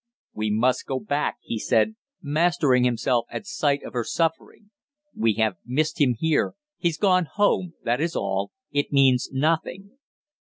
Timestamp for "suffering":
4.03-4.71